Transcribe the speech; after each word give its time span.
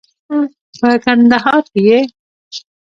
په 0.79 0.89
کندهار 1.03 1.63
کې 1.73 1.81
یې 1.87 1.99